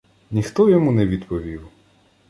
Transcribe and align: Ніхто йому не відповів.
Ніхто 0.31 0.69
йому 0.69 0.91
не 0.91 1.07
відповів. 1.07 1.67